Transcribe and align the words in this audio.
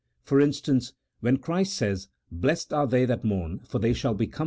For 0.23 0.41
instance, 0.41 0.93
when 1.19 1.37
Christ 1.37 1.75
says, 1.75 2.07
"Blessed 2.31 2.73
are 2.73 2.87
they 2.87 3.05
that 3.05 3.23
mourn, 3.23 3.59
for 3.59 3.77
they 3.77 3.93
shall 3.93 4.15
be 4.15 4.25
com 4.25 4.31
CHAP. 4.31 4.39